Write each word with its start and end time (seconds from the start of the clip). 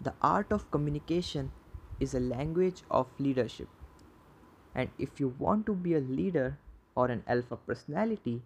The 0.00 0.14
art 0.20 0.50
of 0.52 0.70
communication 0.72 1.52
is 2.00 2.14
a 2.14 2.20
language 2.20 2.82
of 2.90 3.08
leadership. 3.20 3.68
And 4.74 4.90
if 4.98 5.20
you 5.20 5.28
want 5.38 5.64
to 5.66 5.74
be 5.76 5.94
a 5.94 6.00
leader 6.00 6.58
or 6.96 7.06
an 7.06 7.22
alpha 7.28 7.56
personality, 7.56 8.42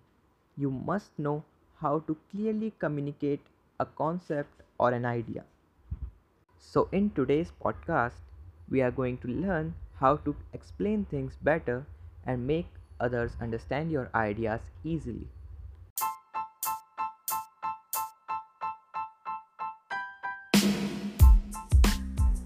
you 0.55 0.71
must 0.71 1.19
know 1.19 1.45
how 1.77 2.01
to 2.01 2.19
clearly 2.31 2.75
communicate 2.79 3.41
a 3.81 3.87
concept 3.87 4.63
or 4.79 4.93
an 4.93 5.07
idea. 5.07 5.45
So, 6.59 6.89
in 6.91 7.11
today's 7.11 7.53
podcast, 7.63 8.15
we 8.69 8.83
are 8.83 8.91
going 8.91 9.19
to 9.19 9.29
learn 9.29 9.77
how 10.01 10.17
to 10.17 10.35
explain 10.53 11.05
things 11.05 11.37
better 11.37 11.87
and 12.25 12.45
make 12.45 12.67
others 12.99 13.37
understand 13.41 13.93
your 13.93 14.11
ideas 14.17 14.63
easily. 14.83 15.29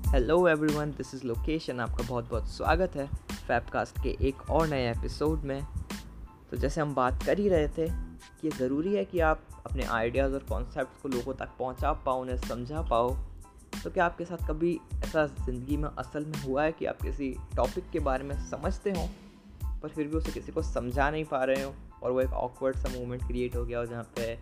Hello 0.08 0.36
everyone, 0.48 0.90
this 0.90 1.14
is 1.14 1.24
location 1.26 1.80
आपका 1.80 2.04
बहुत 2.08 2.28
बहुत 2.30 2.48
स्वागत 2.48 2.94
है 2.96 3.06
फैपकास्ट 3.46 3.98
के 4.02 4.16
एक 4.28 4.50
और 4.50 4.68
नए 4.68 4.90
episode 4.90 5.40
में। 5.40 5.66
तो 6.50 6.56
जैसे 6.56 6.80
हम 6.80 6.94
बात 6.94 7.22
कर 7.22 7.38
ही 7.38 7.48
रहे 7.48 7.66
थे 7.68 7.88
कि 7.88 8.46
ये 8.48 8.50
ज़रूरी 8.50 8.94
है 8.94 9.04
कि 9.04 9.20
आप 9.20 9.42
अपने 9.66 9.82
आइडियाज़ 9.82 10.32
और 10.32 10.44
कॉन्सेप्ट 10.48 11.02
को 11.02 11.08
लोगों 11.08 11.34
तक 11.34 11.48
पहुँचा 11.58 11.92
पाओ, 11.92 12.20
उन्हें 12.20 12.36
समझा 12.38 12.82
पाओ। 12.82 13.14
तो 13.84 13.90
क्या 13.90 14.06
आपके 14.06 14.24
साथ 14.24 14.48
कभी 14.48 14.80
ऐसा 14.94 15.26
ज़िंदगी 15.26 15.76
में 15.76 15.88
असल 15.88 16.24
में 16.24 16.40
हुआ 16.42 16.62
है 16.62 16.72
कि 16.72 16.86
आप 16.86 17.02
किसी 17.02 17.34
टॉपिक 17.56 17.90
के 17.90 18.00
बारे 18.00 18.24
में 18.24 18.34
समझते 18.50 18.90
हो, 18.90 19.08
पर 19.82 19.88
फिर 19.88 20.08
भी 20.08 20.16
उसे 20.16 20.32
किसी 20.32 20.52
को 20.52 20.62
समझा 20.62 21.10
नहीं 21.10 21.24
पा 21.24 21.44
रहे 21.44 21.62
हो 21.62 21.74
और 22.02 22.10
वो 22.10 22.20
एक 22.20 22.32
ऑकवर्ड 22.38 22.76
सा 22.76 22.88
मोमेंट 22.88 23.26
क्रिएट 23.26 23.56
हो 23.56 23.64
गया 23.64 23.78
हो 23.78 23.86
जहाँ 23.86 24.10
पे, 24.16 24.32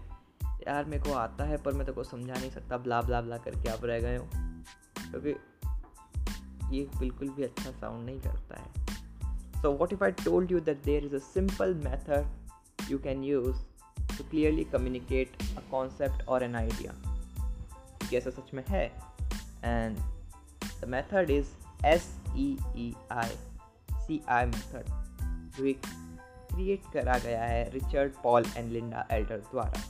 यार 0.69 0.85
मेरे 0.85 1.03
को 1.03 1.13
आता 1.13 1.45
है, 1.45 1.57
पर 1.57 1.73
मैं 1.73 1.87
तो 1.87 1.93
को 1.93 2.05
समझा 2.05 2.35
नहीं 2.35 2.51
सकता, 2.51 2.79
ब्ला 2.79 3.03
ब्ला 3.03 3.21
ब्ला 3.21 3.37
करके 3.37 3.69
आप 3.69 3.85
रह 3.85 4.01
गए 4.01 4.17
हो। 4.17 4.29
क्योंकि 5.11 5.35
ये 6.71 6.89
बिल्कुल 6.99 7.29
भी 7.29 7.43
अच्छा 7.43 7.71
साउंड 7.71 8.07
नहीं 8.07 8.21
करता 8.21 8.61
है। 8.61 8.97
So 9.63 9.73
what 9.73 9.93
if 9.93 10.05
I 10.05 10.11
told 10.11 10.53
you 10.53 10.61
that 10.61 10.83
there 10.85 11.05
is 11.05 11.15
a 11.15 11.19
simple 11.19 11.75
method 11.75 12.91
you 12.91 12.99
can 12.99 13.25
use 13.25 13.57
to 14.19 14.25
clearly 14.31 14.65
communicate 14.65 15.37
a 15.43 15.71
concept 15.71 16.29
और 16.29 16.43
एन 16.43 16.55
आइडिया 16.55 16.95
कैसा 18.11 18.31
सच 18.31 18.55
में 18.55 18.65
है? 18.69 18.93
And 19.65 19.97
the 20.81 20.85
method 20.89 21.31
is 21.31 21.47
S 21.87 22.21
E 22.37 22.59
E 22.77 22.95
I 23.13 23.37
C 23.93 24.23
I 24.29 24.47
method 24.47 24.85
जो 25.57 25.65
एक 25.65 25.81
create 26.55 26.83
करा 26.93 27.19
गया 27.19 27.45
है 27.45 27.71
Richard 27.71 28.13
Paul 28.23 28.45
and 28.57 28.73
Linda 28.73 29.07
Elder 29.11 29.39
द्वारा। 29.39 29.81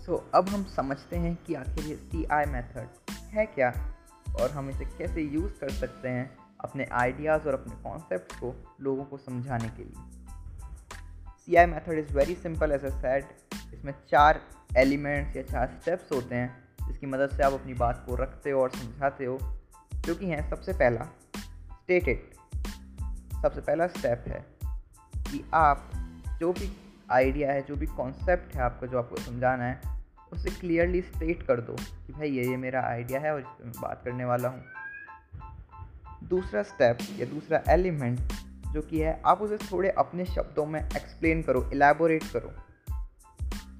सो 0.00 0.16
so, 0.16 0.22
अब 0.34 0.48
हम 0.48 0.64
समझते 0.64 1.16
हैं 1.16 1.38
कि 1.46 1.54
आखिर 1.54 1.84
ये 1.84 1.96
सी 1.96 2.24
आई 2.24 2.44
मैथड 2.44 2.88
है 3.10 3.46
क्या? 3.46 3.94
और 4.34 4.50
हम 4.50 4.70
इसे 4.70 4.84
कैसे 4.84 5.22
यूज़ 5.22 5.52
कर 5.60 5.70
सकते 5.70 6.08
हैं 6.08 6.38
अपने 6.60 6.84
आइडियाज़ 6.84 7.42
और 7.42 7.54
अपने 7.54 7.74
कॉन्सेप्ट 7.82 8.32
को 8.32 8.76
लोगों 8.80 9.04
को 9.04 9.16
समझाने 9.16 9.68
के 9.68 9.84
लिए। 9.84 10.02
C 11.38 11.54
I 11.54 11.66
method 11.66 11.92
is 11.92 12.16
very 12.16 12.34
simple 12.34 12.72
as 12.72 12.84
a 12.84 12.90
set 12.90 13.28
इसमें 13.74 13.94
चार 14.10 14.40
एलिमेंट्स 14.76 15.36
या 15.36 15.42
चार 15.42 15.78
स्टेप्स 15.80 16.12
होते 16.12 16.34
हैं, 16.34 16.68
जिसकी 16.88 17.06
मदद 17.06 17.30
से 17.30 17.42
आप 17.42 17.52
अपनी 17.52 17.74
बात 17.74 18.04
को 18.06 18.14
रखते 18.14 18.50
हो 18.50 18.62
और 18.62 18.70
समझाते 18.70 19.24
हो। 19.24 19.38
जो 19.94 20.14
कि 20.14 20.26
हैं, 20.26 20.50
सबसे 20.50 20.72
पहला 20.72 21.04
स्टेट 21.72 22.08
इट 22.08 22.30
सबसे 23.42 23.60
पहला 23.60 23.86
स्टेप 23.86 24.24
है 24.28 24.46
कि 25.22 25.44
आप 25.54 25.90
जो 26.40 26.52
भी 26.52 26.76
आइडिया 27.10 27.52
है, 27.52 27.62
जो 27.62 27.76
भी 27.76 27.86
कॉन्सेप्ट 27.86 28.56
है 28.56 28.62
आपको, 28.62 28.86
जो 28.86 28.98
आपको 28.98 29.16
समझाना 29.16 29.64
है 29.64 29.97
उसे 30.32 30.50
क्लियरली 30.50 31.00
स्टेट 31.02 31.42
कर 31.42 31.60
दो 31.60 31.76
कि 32.06 32.12
भाई 32.12 32.30
ये 32.30 32.44
ये 32.44 32.56
मेरा 32.56 32.82
आइडिया 32.82 33.20
है 33.20 33.32
और 33.32 33.40
इस 33.40 33.46
पर 33.48 33.64
मैं 33.64 33.72
बात 33.82 34.02
करने 34.04 34.24
वाला 34.24 34.48
हूँ। 34.48 34.64
दूसरा 36.28 36.62
स्टेप 36.62 36.98
या 37.18 37.26
दूसरा 37.26 37.62
एलिमेंट 37.68 38.20
जो 38.68 38.82
कि 38.82 39.00
है, 39.00 39.20
आप 39.26 39.42
उसे 39.42 39.56
थोड़े 39.58 39.90
अपने 39.90 40.24
शब्दों 40.24 40.64
में 40.66 40.80
एक्सप्लेन 40.80 41.42
करो 41.42 41.68
इलेबोरेट 41.72 42.24
करो। 42.32 42.52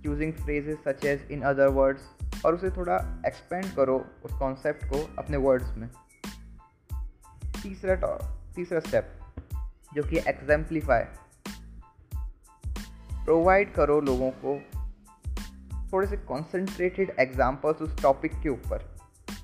Using 0.06 0.32
phrases 0.34 0.78
such 0.78 1.04
as 1.04 1.28
in 1.30 1.42
other 1.42 1.68
words 1.68 2.44
और 2.46 2.54
उसे 2.54 2.70
थोड़ा 2.70 2.96
एक्सपेंड 3.26 3.64
करो 3.76 3.96
उस 4.24 4.32
कॉन्सेप्ट 4.32 4.84
को 4.84 5.02
अपने 5.18 5.36
वर्ड्स 5.36 5.76
में। 5.76 5.88
तीसरा 7.62 7.94
तीसरा 8.54 8.80
स्टेप 8.80 9.14
जो 9.94 10.02
कि 10.02 10.18
एग्जाम्पलीफाई 10.18 11.02
प्रोवाइड 13.24 13.72
करो 13.74 14.00
लोगों 14.00 14.30
को 14.44 14.54
थोड़े 15.92 16.06
से 16.06 16.16
कॉन्सेंट्रेटेड 16.16 17.10
एग्जाम्पल्स 17.20 17.76
उस 17.76 18.02
टॉपिक 18.02 18.32
के 18.42 18.48
ऊपर, 18.48 18.96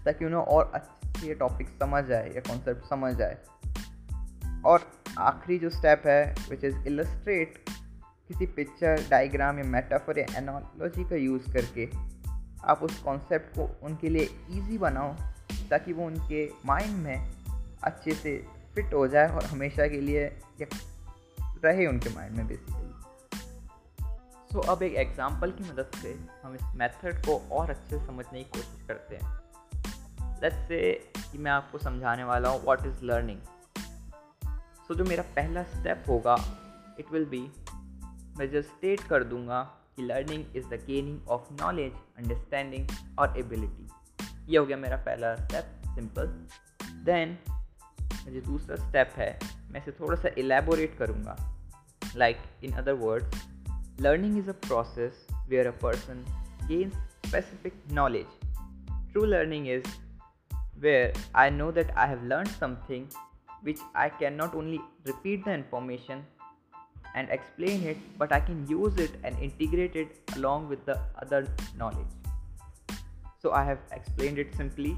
ताकि 0.05 0.25
उन्हें 0.25 0.41
और 0.41 0.73
अच्छे 0.75 1.35
टॉपिक 1.35 1.69
समझ 1.69 2.13
आए 2.13 2.31
या 2.31 2.41
कॉन्सेप्ट 2.41 2.89
समझ 2.89 3.23
आए। 3.23 3.37
और 4.67 4.91
आखिरी 5.19 5.59
जो 5.59 5.71
स्टेप 5.71 6.03
है 6.07 6.35
विच 6.51 6.65
इज़ 6.65 6.77
इलस्ट्रेट 6.77 7.59
किसी 8.29 8.47
पिक्चर 8.47 9.07
डायग्राम 9.11 9.59
या 9.59 9.65
मेटाफर 9.65 10.19
या 10.19 10.39
एनोलॉजी 10.39 11.05
का 11.05 11.17
यूज़ 11.17 11.53
करके 11.53 11.89
आप 12.65 12.83
उस 12.83 12.99
कॉन्सेप्ट 13.03 13.57
को 13.59 13.81
उनके 13.83 14.09
लिए 14.09 14.29
ईजी 14.51 14.79
बनाओ, 14.79 15.15
ताकि 15.71 15.93
वो 15.93 16.07
उनके 16.07 16.51
माइंड 16.67 16.97
में 16.97 17.31
अच्छे 17.83 18.11
से 18.11 18.47
फिट 18.75 18.95
हो 18.95 19.09
जाए 19.09 19.29
और 19.29 19.45
हमेशा 19.45 19.87
के 19.87 20.01
लिए 20.01 20.37
रहे 21.65 21.87
उनके 21.87 22.15
माइंड 22.15 22.37
में 22.37 22.47
बेसिकली 22.47 22.84
so, 24.55 24.69
अब 24.69 24.83
एक 24.83 24.95
एग्ज़ाम्पल 24.95 25.51
की 25.51 25.65
मदद 25.65 25.91
से 26.03 26.13
हम 26.43 26.55
इस 26.55 26.63
मेथड 26.75 27.25
को 27.27 27.37
और 27.53 27.71
अच्छे 27.71 27.99
से 27.99 28.07
समझने 28.07 28.43
की 28.43 28.51
कोशिश 28.51 28.87
करते 28.89 29.17
हैं। 29.17 29.33
लेट्स 30.43 30.69
से 30.69 30.93
कि 31.33 31.39
मैं 31.39 31.51
आपको 31.51 31.79
समझाने 31.79 32.25
वाला 32.25 32.49
हूँ 32.49 32.63
व्हाट 32.65 32.87
इज़ 32.87 33.05
लर्निंग 33.05 33.41
सो 34.89 34.95
जो 34.95 35.05
मेरा 35.05 35.23
पहला 35.37 35.63
स्टेप 35.63 36.05
होगा 36.09 36.37
इट 36.99 37.13
विल 37.13 37.25
बी 37.25 37.41
मैं 38.39 38.51
जो 38.51 38.63
स्टेट 38.63 39.01
कर 39.01 39.25
दूँगा 39.25 39.63
कि 39.97 40.03
learning 40.03 40.57
is 40.57 40.67
the 40.67 40.79
gaining 40.87 41.29
of 41.29 41.53
knowledge 41.53 41.93
understanding 42.19 42.89
और 43.19 43.39
एबिलिटी 43.39 43.89
ये 44.49 44.59
हो 44.59 44.67
गया 44.67 44.77
मेरा 44.77 44.97
पहला 44.97 45.35
स्टेप 45.37 45.83
सिंपल 45.95 46.27
देन 47.05 47.39
जो 48.29 48.41
दूसरा 48.41 48.77
स्टेप 48.77 49.13
है 49.17 49.39
मैं 49.71 49.83
इसे 49.83 49.93
थोड़ा 49.93 50.17
सा 50.23 50.29
इलेबोरेट 50.39 50.97
करूँगा। 50.99 51.37
Like 52.17 52.37
in 52.65 52.73
other 52.73 52.93
words 52.93 53.54
Learning 53.99 54.37
is 54.37 54.49
a 54.49 54.55
process 54.55 55.13
where 55.47 55.69
a 55.69 55.73
person 55.73 56.25
gains 56.69 56.95
specific 57.25 57.73
knowledge. 57.91 58.27
True 59.13 59.25
learning 59.25 59.67
is 59.67 59.85
where 60.81 61.13
I 61.33 61.49
know 61.49 61.71
that 61.71 61.97
I 61.97 62.07
have 62.07 62.25
learned 62.25 62.49
something 62.49 63.09
which 63.63 63.79
I 63.95 64.09
can 64.09 64.37
not 64.37 64.53
only 64.57 64.81
repeat 65.05 65.45
the 65.45 65.53
information 65.53 66.25
and 67.15 67.31
explain 67.31 67.85
it, 67.85 67.97
but 68.19 68.33
I 68.33 68.41
can 68.41 68.67
use 68.67 68.97
it 68.97 69.13
and 69.23 69.39
integrate 69.39 69.95
it 69.95 70.09
along 70.35 70.69
with 70.69 70.85
the 70.85 70.99
other 71.23 71.47
knowledge. 71.79 72.15
So 73.41 73.53
I 73.53 73.63
have 73.63 73.79
explained 73.93 74.41
it 74.41 74.57
simply. 74.57 74.97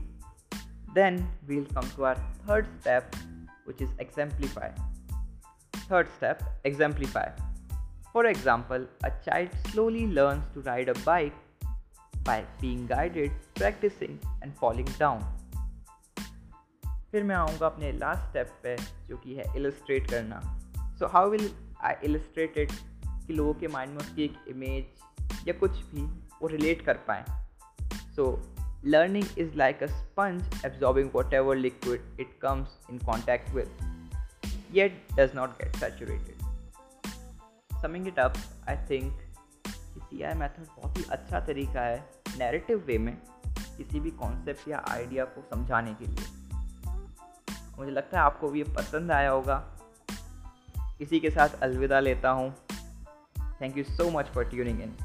Then 0.94 1.28
we'll 1.46 1.66
come 1.66 1.88
to 1.96 2.06
our 2.06 2.16
third 2.46 2.66
step, 2.80 3.14
which 3.66 3.82
is 3.82 3.90
exemplify. 3.98 4.70
Third 5.90 6.08
step, 6.16 6.42
exemplify. 6.64 7.28
For 8.16 8.24
example, 8.24 8.84
a 9.04 9.10
child 9.24 9.48
slowly 9.70 10.06
learns 10.06 10.44
to 10.54 10.60
ride 10.60 10.88
a 10.88 10.94
bike 11.04 11.34
by 12.24 12.36
being 12.60 12.86
guided, 12.86 13.30
practicing 13.54 14.14
and 14.42 14.54
falling 14.60 14.88
down. 15.00 15.20
फिर 17.10 17.24
मैं 17.24 17.34
आऊँगा 17.36 17.66
अपने 17.66 17.92
last 17.92 18.22
step 18.28 18.54
पे 18.62 18.76
जो 19.08 19.16
कि 19.16 19.34
है 19.34 19.44
illustrate 19.56 20.10
करना. 20.10 20.40
So 20.98 21.06
how 21.06 21.30
will 21.30 21.50
I 21.82 21.94
illustrate 22.04 22.58
it 22.58 22.72
कि 23.26 23.32
लोगों 23.32 23.54
के 23.54 23.68
माइंड 23.68 23.92
में 23.92 23.98
उसकी 23.98 24.24
एक 24.24 24.38
इमेज 24.48 25.48
या 25.48 25.54
कुछ 25.60 25.70
भी 25.70 26.02
वो 26.42 26.48
रिलेट 26.48 26.84
कर 26.86 26.96
पाए. 27.10 27.24
So 28.16 28.42
learning 28.84 29.38
is 29.38 29.54
like 29.56 29.82
a 29.82 29.86
sponge 29.86 30.64
absorbing 30.64 31.10
whatever 31.34 31.56
liquid 31.56 32.20
it 32.20 32.38
comes 32.42 32.80
in 32.90 32.98
contact 32.98 33.54
with 33.54 33.78
yet 34.72 35.06
does 35.14 35.36
not 35.36 35.50
get 35.50 35.76
saturated 35.76 36.45
summing 37.86 38.08
it 38.08 38.18
up 38.18 38.34
I 38.68 38.76
think 38.76 39.20
C 39.68 40.22
I 40.22 40.34
method 40.34 40.66
बहुत 40.82 40.96
ही 40.98 41.04
अच्छा 41.10 41.40
तरीका 41.40 41.80
है 41.80 42.10
नैरेटिव 42.38 42.84
वे 42.86 42.98
में 42.98 43.16
किसी 43.76 44.00
भी 44.00 44.10
कॉन्सेप्ट 44.10 44.68
या 44.68 44.84
आइडिया 44.88 45.24
को 45.24 45.42
समझाने 45.50 45.94
के 45.94 46.04
लिए। 46.04 46.24
मुझे 47.78 47.90
लगता 47.90 48.18
है 48.18 48.24
आपको 48.24 48.48
भी 48.48 48.62
ये 48.62 48.74
पसंद 48.74 49.12
आया 49.12 49.30
होगा। 49.30 49.78
इसी 51.00 51.20
के 51.20 51.30
साथ 51.30 51.48
अलविदा 51.48 52.00
लेता 52.00 52.30
हूँ। 52.30 52.54
Thank 53.60 53.78
you 53.78 53.84
so 53.84 54.10
much 54.10 54.26
for 54.26 54.44
tuning 54.44 54.82
in 54.82 54.96